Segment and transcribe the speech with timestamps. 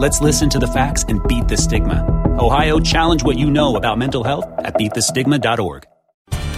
[0.00, 2.02] Let's listen to the facts and beat the stigma.
[2.38, 5.86] Ohio, challenge what you know about mental health at beatthestigma.org.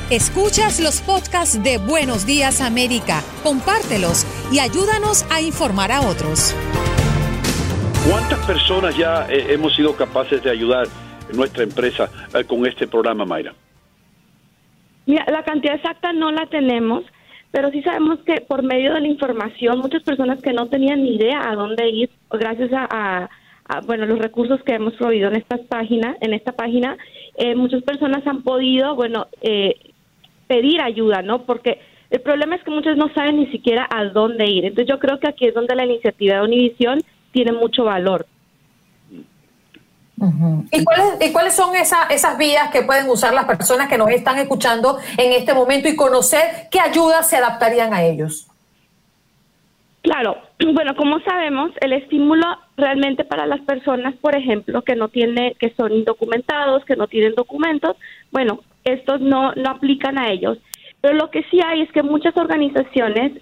[0.09, 6.55] Escuchas los podcasts de Buenos Días América, compártelos y ayúdanos a informar a otros.
[8.09, 10.87] ¿Cuántas personas ya eh, hemos sido capaces de ayudar
[11.29, 13.53] en nuestra empresa eh, con este programa, Mayra?
[15.07, 17.03] Mira, la cantidad exacta no la tenemos,
[17.55, 21.15] pero sí sabemos que por medio de la información, muchas personas que no tenían ni
[21.15, 23.31] idea a dónde ir, gracias a, a-
[23.69, 26.97] a, bueno los recursos que hemos proveído en estas páginas, en esta página,
[27.37, 29.77] eh, muchas personas han podido, bueno, eh,
[30.49, 31.43] pedir ayuda, ¿no?
[31.45, 31.79] Porque
[32.11, 34.65] el problema es que muchos no saben ni siquiera a dónde ir.
[34.65, 36.99] Entonces yo creo que aquí es donde la iniciativa de Univisión
[37.33, 38.27] tiene mucho valor.
[40.71, 44.11] ¿Y cuáles, y cuáles son esa- esas vías que pueden usar las personas que nos
[44.11, 48.47] están escuchando en este momento y conocer qué ayudas se adaptarían a ellos?
[50.03, 50.37] Claro,
[50.75, 55.75] bueno, como sabemos, el estímulo realmente para las personas, por ejemplo, que no tiene, que
[55.77, 57.97] son indocumentados, que no tienen documentos,
[58.31, 60.59] bueno, estos no, no aplican a ellos.
[61.01, 63.33] Pero lo que sí hay es que muchas organizaciones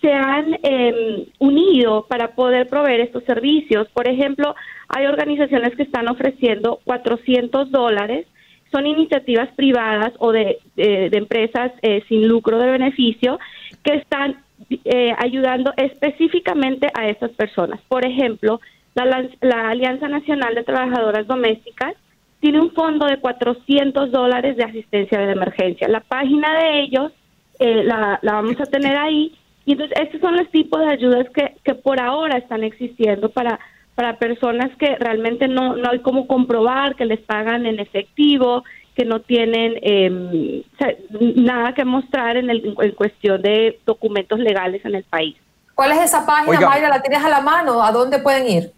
[0.00, 3.88] se han eh, unido para poder proveer estos servicios.
[3.92, 4.54] Por ejemplo,
[4.88, 8.26] hay organizaciones que están ofreciendo 400 dólares.
[8.72, 13.38] Son iniciativas privadas o de, de- de empresas eh, sin lucro de beneficio
[13.82, 14.36] que están
[14.84, 17.80] eh, ayudando específicamente a estas personas.
[17.88, 18.60] Por ejemplo,
[18.94, 21.94] la, la Alianza Nacional de Trabajadoras Domésticas
[22.40, 25.88] tiene un fondo de 400 dólares de asistencia de emergencia.
[25.88, 27.12] La página de ellos
[27.58, 29.34] eh, la, la vamos a tener ahí.
[29.66, 33.60] Y entonces, estos son los tipos de ayudas que, que por ahora están existiendo para,
[33.94, 39.04] para personas que realmente no, no hay cómo comprobar que les pagan en efectivo, que
[39.04, 40.94] no tienen eh, o sea,
[41.36, 45.36] nada que mostrar en, el, en cuestión de documentos legales en el país.
[45.74, 46.68] ¿Cuál es esa página, Oiga.
[46.68, 46.88] Mayra?
[46.88, 47.82] ¿La tienes a la mano?
[47.82, 48.72] ¿A dónde pueden ir?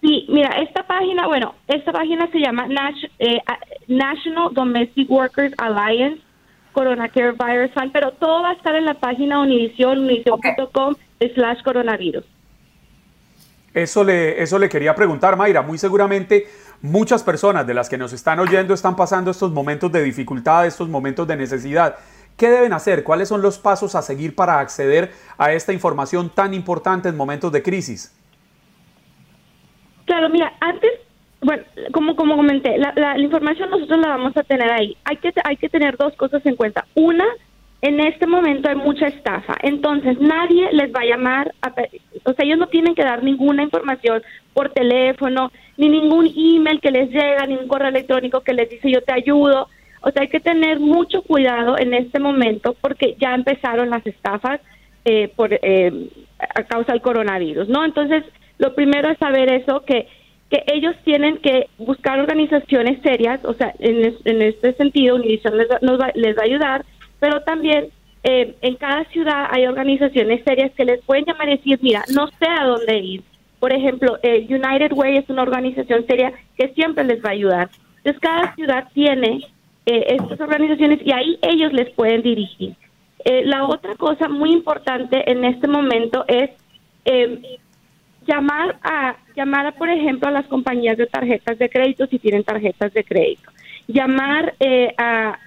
[0.00, 3.40] Sí, mira, esta página, bueno, esta página se llama Nat- eh,
[3.88, 6.20] National Domestic Workers Alliance
[6.78, 10.94] Corona Care Virus Fund, pero todo va a estar en la página Univision, univision.com
[11.34, 12.24] slash coronavirus.
[13.74, 15.62] Eso le, eso le quería preguntar, Mayra.
[15.62, 16.46] Muy seguramente
[16.80, 20.88] muchas personas de las que nos están oyendo están pasando estos momentos de dificultad, estos
[20.88, 21.96] momentos de necesidad.
[22.36, 23.02] ¿Qué deben hacer?
[23.02, 27.50] ¿Cuáles son los pasos a seguir para acceder a esta información tan importante en momentos
[27.50, 28.16] de crisis?
[30.04, 30.92] Claro, mira, antes,
[31.40, 31.62] bueno,
[31.92, 34.96] como como comenté, la, la- la información nosotros la vamos a tener ahí.
[35.04, 36.84] Hay que hay que tener dos cosas en cuenta.
[36.94, 37.24] Una,
[37.80, 41.72] en este momento hay mucha estafa, entonces nadie les va a llamar, a
[42.24, 44.20] o sea, ellos no tienen que dar ninguna información
[44.52, 48.90] por teléfono, ni ningún email que les llega, ni un correo electrónico que les dice
[48.90, 49.68] yo te ayudo.
[50.00, 54.60] O sea, hay que tener mucho cuidado en este momento porque ya empezaron las estafas
[55.04, 56.08] eh, por eh,
[56.40, 57.84] a causa del coronavirus, ¿no?
[57.84, 58.24] Entonces,
[58.58, 60.08] lo primero es saber eso que
[60.50, 66.00] que ellos tienen que buscar organizaciones serias, o sea, en, este sentido Univision les, nos
[66.00, 66.84] va, les va a ayudar,
[67.20, 67.88] pero también
[68.24, 72.28] eh, en cada ciudad hay organizaciones serias que les pueden llamar y decir, mira, no
[72.28, 73.22] sé a dónde ir.
[73.60, 77.70] Por ejemplo, eh, United Way es una organización seria que siempre les va a ayudar.
[77.98, 79.40] Entonces, cada ciudad tiene
[79.86, 82.74] eh, estas organizaciones y ahí ellos les pueden dirigir.
[83.24, 86.50] Eh, la otra cosa muy importante en este momento es
[87.04, 87.58] eh,
[88.28, 92.44] llamar a llamar a, por ejemplo a las compañías de tarjetas de crédito si tienen
[92.44, 93.50] tarjetas de crédito.
[93.88, 95.38] Llamar eh, a,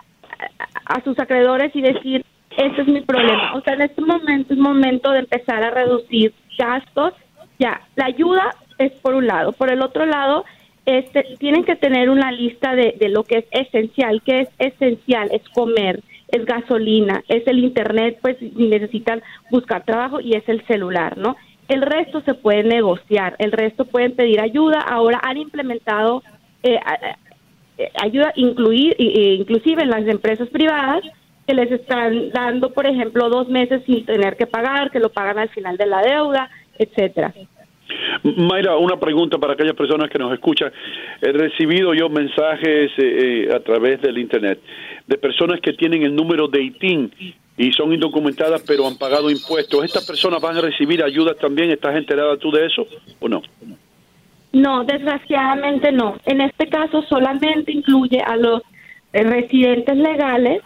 [0.86, 2.26] a, sus acreedores y decir
[2.58, 6.34] este es mi problema o sea en este momento es momento de empezar a reducir
[6.58, 7.14] gastos.
[7.60, 9.52] Ya la ayuda es por un lado.
[9.52, 10.44] Por el otro lado
[10.86, 15.30] este tienen que tener una lista de, de lo que es esencial que es esencial
[15.32, 16.02] es comer
[16.32, 21.36] es gasolina, es el internet, pues si necesitan buscar trabajo y es el celular, ¿no?
[21.72, 24.82] El resto se puede negociar, el resto pueden pedir ayuda.
[24.82, 26.22] Ahora han implementado
[26.64, 26.78] eh,
[28.02, 31.02] ayuda, incluir, inclusive en las empresas privadas,
[31.48, 35.40] que les están dando, por ejemplo, dos meses sin tener que pagar, que lo pagan
[35.40, 37.34] al final de la deuda, etcétera.
[38.24, 40.74] Mayra, una pregunta para aquellas personas que nos escuchan.
[41.22, 44.60] He recibido yo mensajes eh, a través del Internet
[45.08, 47.12] de personas que tienen el número de ITIN
[47.62, 49.86] y son indocumentadas pero han pagado impuestos.
[49.86, 51.70] ¿Estas personas van a recibir ayuda también?
[51.70, 52.88] ¿Estás enterada tú de eso
[53.20, 53.42] o no?
[54.52, 56.18] No, desgraciadamente no.
[56.26, 58.64] En este caso solamente incluye a los
[59.14, 60.64] residentes legales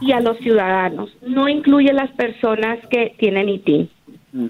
[0.00, 1.10] y a los ciudadanos.
[1.22, 3.90] No incluye las personas que tienen ITIN.
[4.32, 4.46] Mm.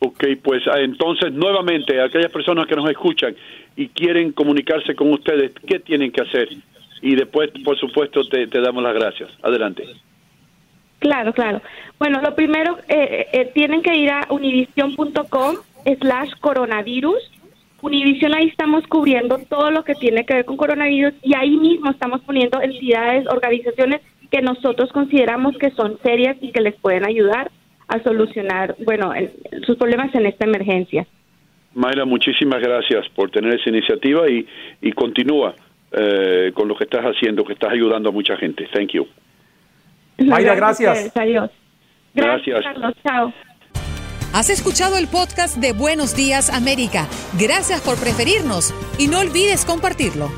[0.00, 3.36] Ok, pues ah, entonces nuevamente, aquellas personas que nos escuchan
[3.76, 6.48] y quieren comunicarse con ustedes, ¿qué tienen que hacer?
[7.02, 9.30] Y después, por supuesto, te, damos las gracias.
[9.42, 9.84] Adelante.
[11.00, 11.60] Claro, claro.
[11.98, 15.56] Bueno, lo primero, eh, eh, tienen que ir a univision.com
[15.98, 17.30] slash coronavirus.
[17.80, 21.90] Univision ahí estamos cubriendo todo lo que tiene que ver con coronavirus y ahí mismo
[21.90, 27.50] estamos poniendo entidades, organizaciones que nosotros consideramos que son serias y que les pueden ayudar
[27.88, 29.12] a solucionar, bueno,
[29.66, 31.06] sus problemas en esta emergencia.
[31.74, 34.46] Mayra, muchísimas gracias por tener esa iniciativa y,
[34.82, 35.54] y continúa
[35.92, 38.68] eh, con lo que estás haciendo, que estás ayudando a mucha gente.
[38.72, 39.06] Thank you.
[40.20, 41.10] Mayra, gracias.
[41.16, 41.50] Adiós.
[42.14, 42.60] Gracias.
[42.62, 42.94] Carlos.
[43.02, 43.32] Chao.
[44.32, 47.08] Has escuchado el podcast de Buenos Días América.
[47.38, 50.30] Gracias por preferirnos y no olvides compartirlo.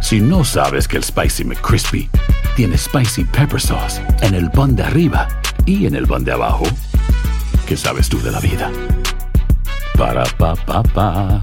[0.00, 2.10] Si no sabes que el Spicy McCrispy
[2.56, 5.28] tiene Spicy Pepper Sauce en el pan de arriba
[5.66, 6.64] y en el pan de abajo,
[7.68, 8.72] ¿qué sabes tú de la vida?
[9.96, 11.42] Para, pa, pa, pa.